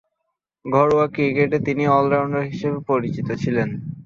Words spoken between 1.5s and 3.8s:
তিনি অল-রাউন্ডার হিসেবে পরিচিত ছিলেন।